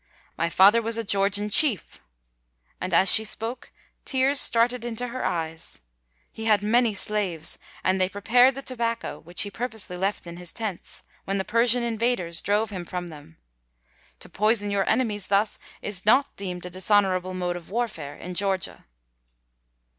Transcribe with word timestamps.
"My 0.35 0.49
father 0.49 0.81
was 0.81 0.97
a 0.97 1.03
Georgian 1.03 1.51
chief,"—and 1.51 2.91
as 2.91 3.11
she 3.13 3.23
spoke, 3.23 3.71
tears 4.03 4.41
started 4.41 4.83
into 4.83 5.09
her 5.09 5.23
eyes:—"he 5.23 6.45
had 6.45 6.63
many 6.63 6.95
slaves, 6.95 7.59
and 7.83 8.01
they 8.01 8.09
prepared 8.09 8.55
the 8.55 8.63
tobacco 8.63 9.19
which 9.19 9.43
he 9.43 9.51
purposely 9.51 9.95
left 9.97 10.25
in 10.25 10.37
his 10.37 10.51
tents, 10.51 11.03
when 11.25 11.37
the 11.37 11.45
Persian 11.45 11.83
invaders 11.83 12.41
drove 12.41 12.71
him 12.71 12.83
from 12.83 13.09
them. 13.09 13.37
To 14.21 14.27
poison 14.27 14.71
your 14.71 14.89
enemies 14.89 15.27
thus, 15.27 15.59
is 15.83 16.03
not 16.03 16.35
deemed 16.35 16.65
a 16.65 16.71
dishonourable 16.71 17.35
mode 17.35 17.55
of 17.55 17.69
warfare 17.69 18.15
in 18.17 18.33
Georgia." 18.33 18.85